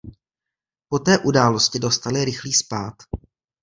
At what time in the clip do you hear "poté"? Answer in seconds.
0.89-1.17